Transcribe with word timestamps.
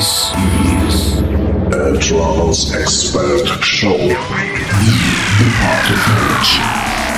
This 0.00 0.32
is 0.32 1.18
a 1.74 2.00
trance 2.00 2.72
expert 2.72 3.46
show. 3.62 3.98
The 3.98 4.14
part 5.60 5.90
of 5.90 7.09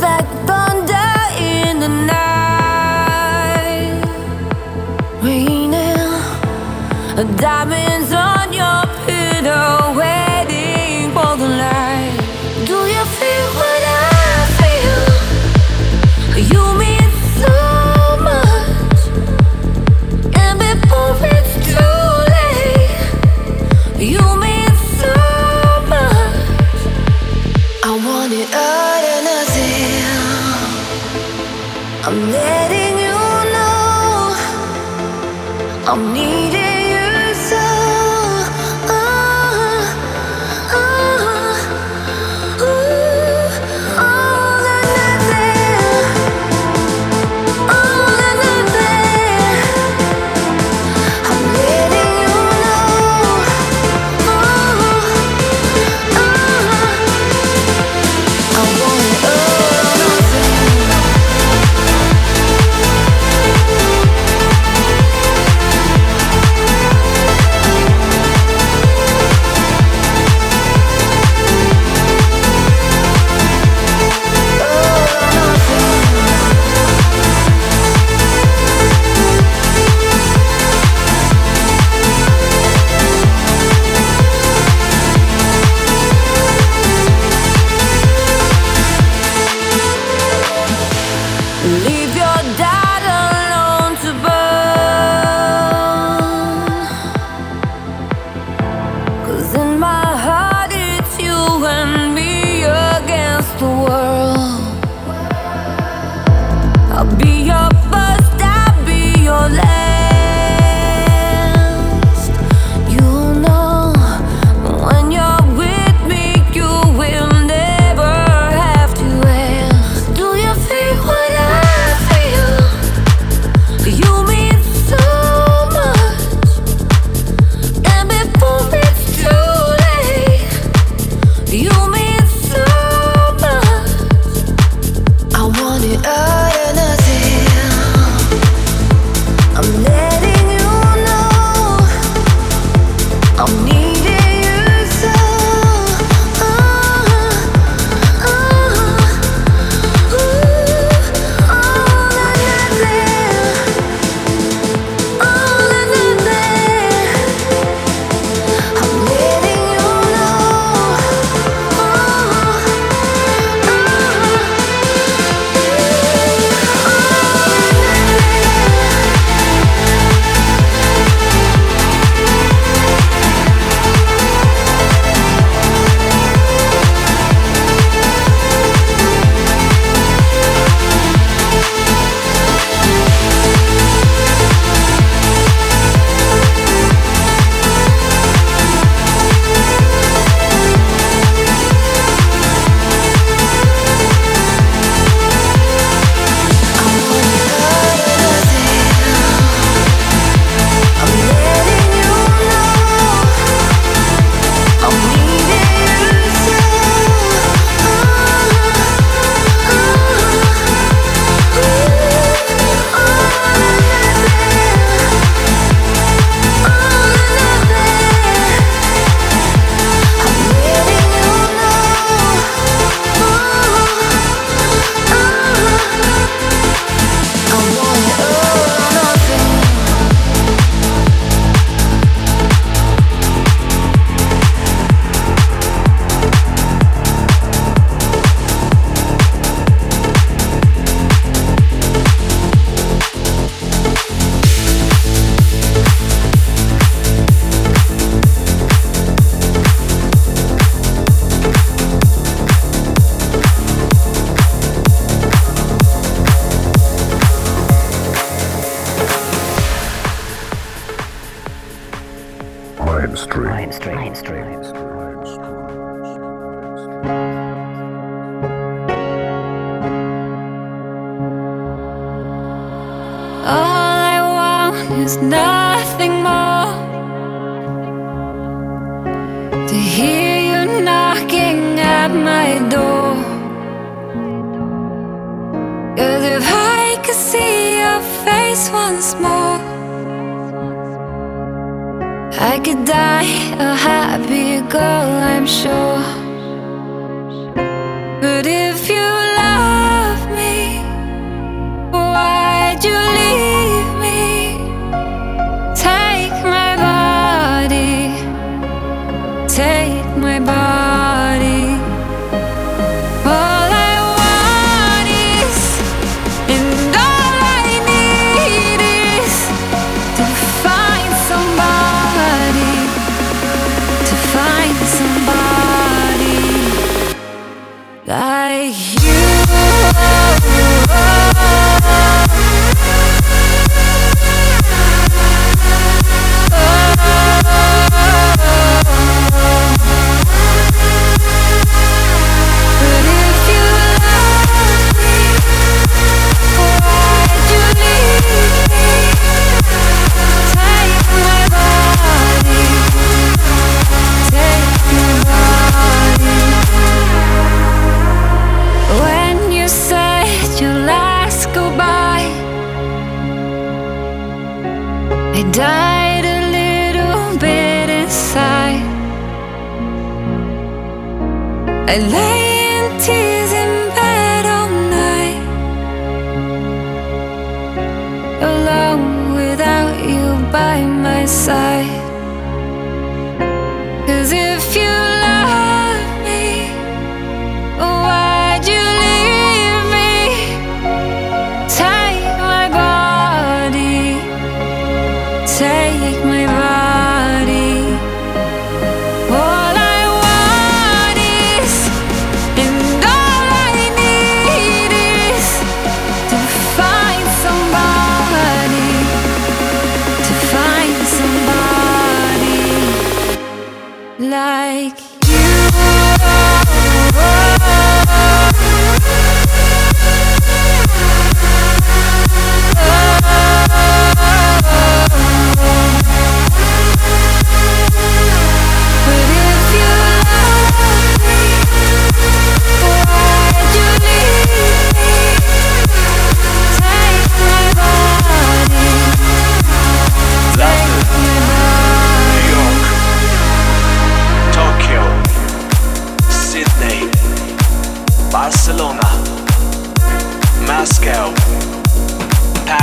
like 0.00 0.28
thunder 0.46 0.67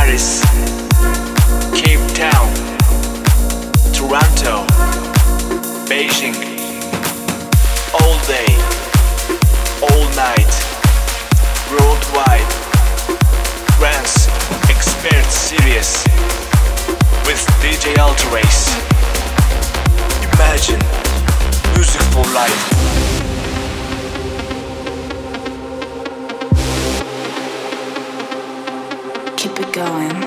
Paris, 0.06 0.42
Cape 1.74 2.06
Town, 2.14 2.54
Toronto, 3.92 4.64
Beijing. 5.90 6.36
All 7.92 8.16
day, 8.28 8.46
all 9.82 10.06
night, 10.14 10.54
worldwide. 11.72 12.52
Trance, 13.78 14.28
expert 14.70 15.26
serious 15.26 16.06
with 17.26 17.42
DJ 17.64 17.96
Alterace. 17.98 18.70
Imagine 20.36 20.82
music 21.74 22.02
for 22.14 22.24
life. 22.36 22.75
going. 29.75 30.25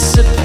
disappear. 0.00 0.39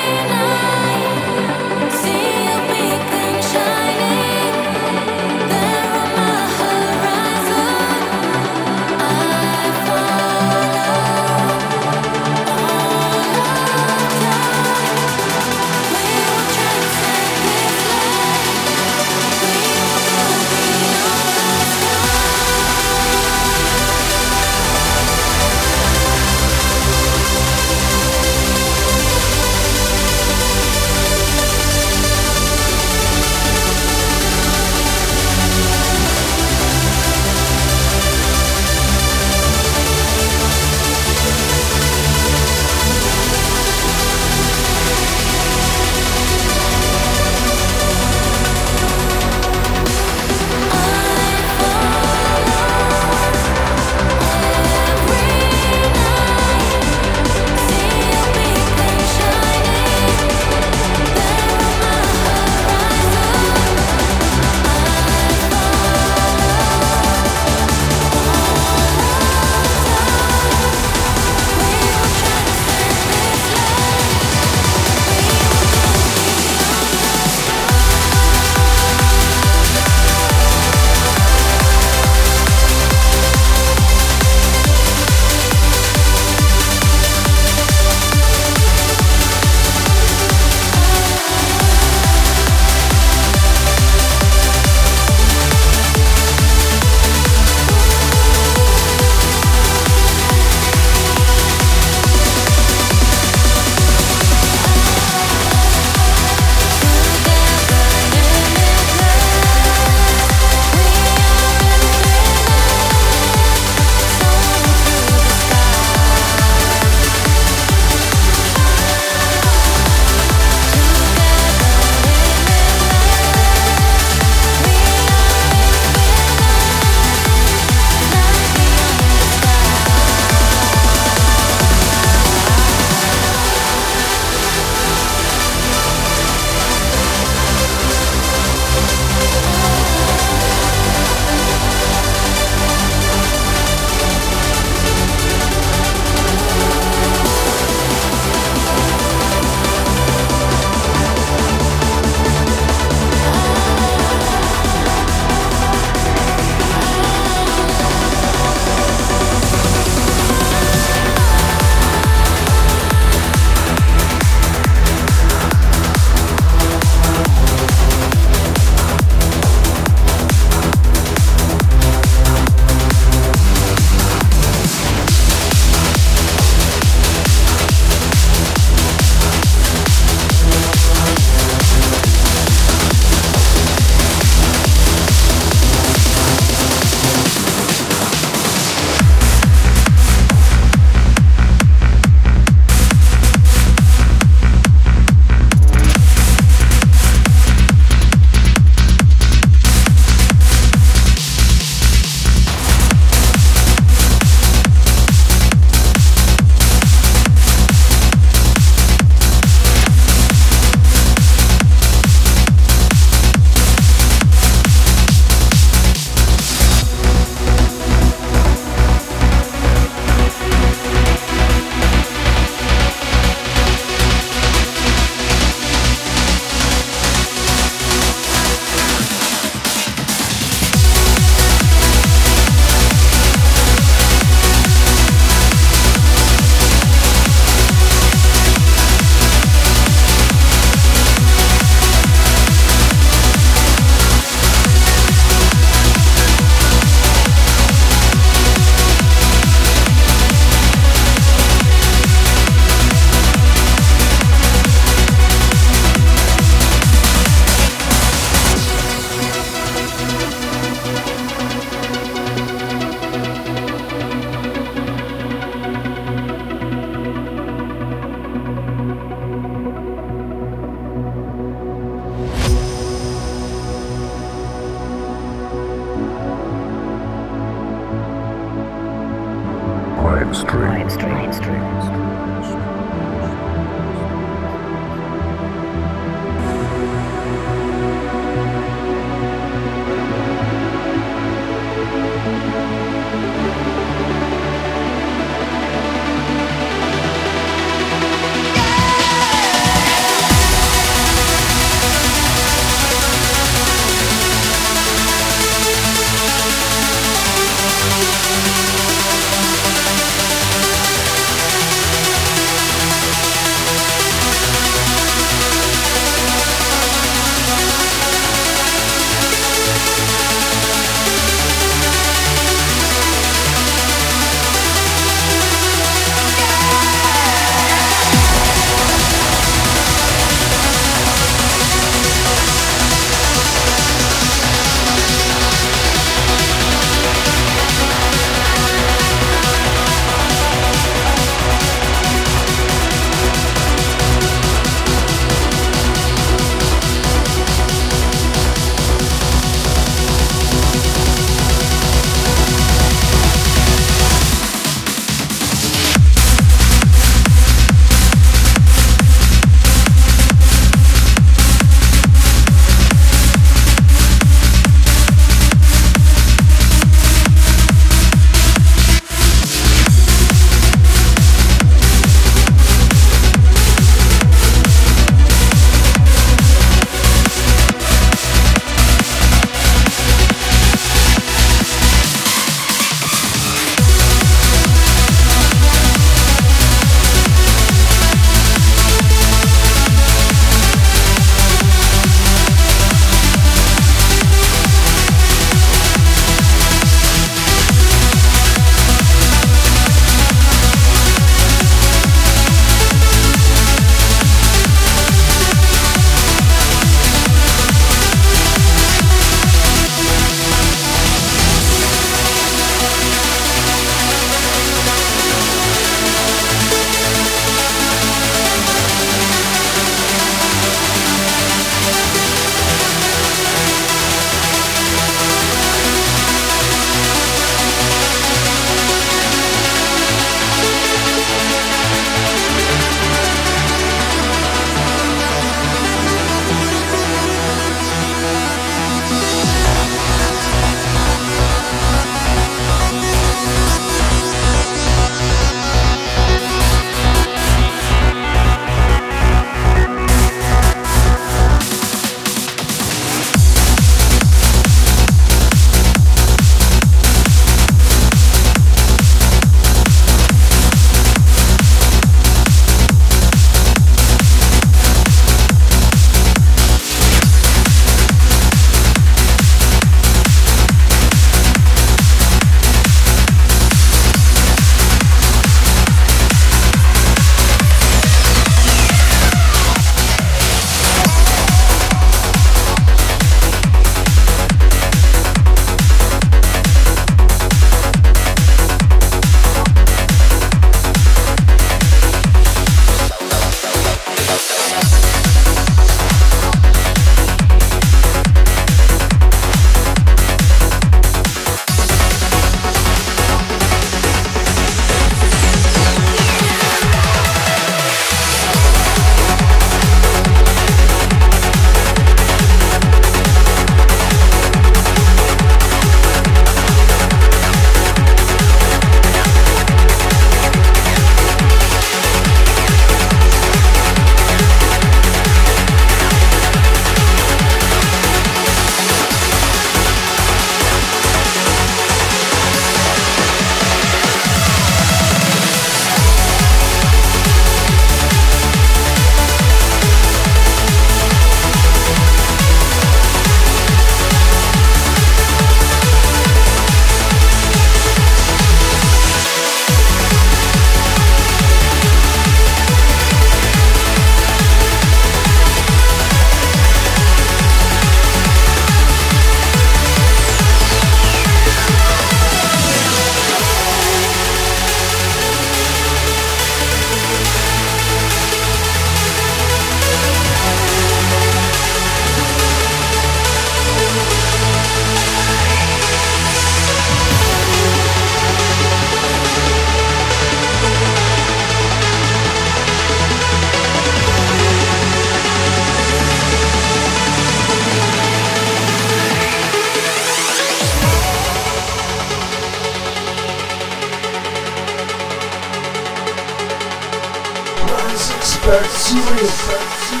Thank 599.43 599.91
you. 599.95 600.00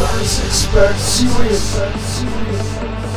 Expert 0.00 0.96
serious. 0.96 1.76
Have 1.78 3.11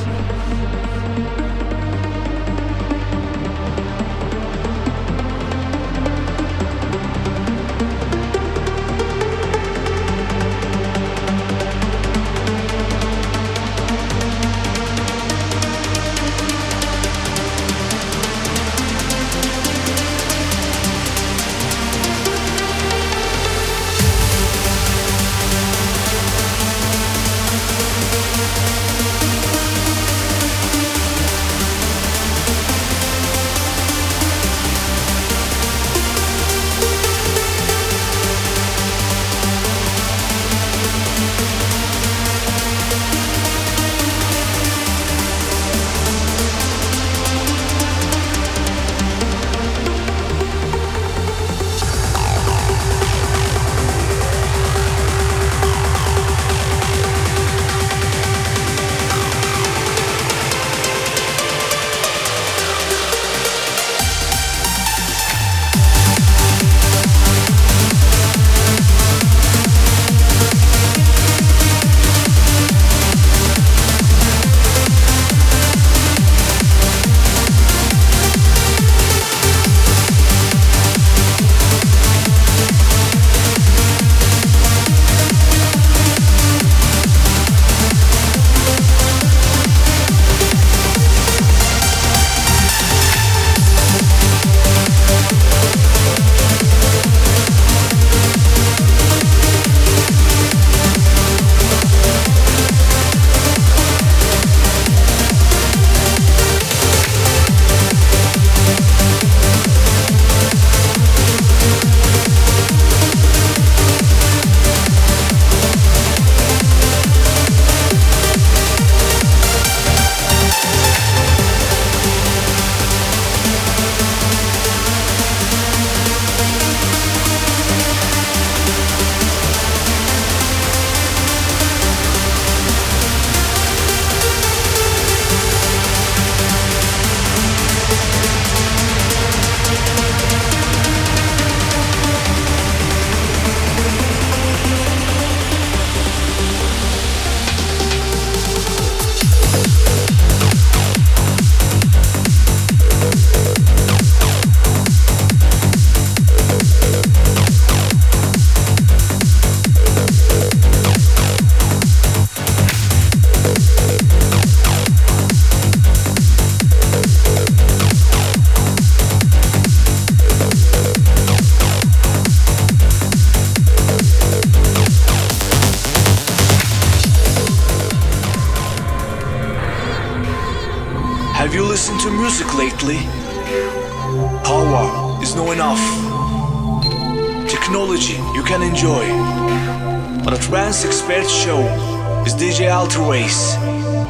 Race 192.94 193.56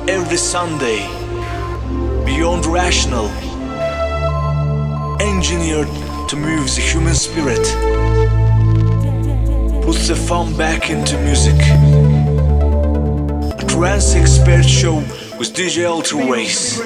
every 0.07 0.37
Sunday. 0.37 1.07
Beyond 2.25 2.65
rational. 2.65 3.29
Engineered 5.21 5.87
to 6.29 6.35
move 6.35 6.67
the 6.75 6.81
human 6.81 7.15
spirit. 7.15 7.65
Puts 9.83 10.07
the 10.09 10.15
fun 10.15 10.57
back 10.57 10.89
into 10.89 11.17
music. 11.21 11.59
A 13.59 13.65
trance 13.67 14.13
expert 14.13 14.63
show 14.63 14.95
with 15.39 15.53
DJ 15.53 15.87
Race. 16.29 16.77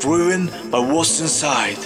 Driven 0.00 0.50
by 0.70 0.80
what's 0.80 1.20
inside. 1.20 1.78